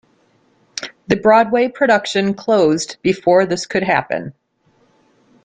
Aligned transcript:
The 1.05 1.15
Broadway 1.15 1.67
production 1.67 2.33
closed 2.33 2.97
before 3.03 3.45
this 3.45 3.67
could 3.67 3.83
happen. 3.83 4.33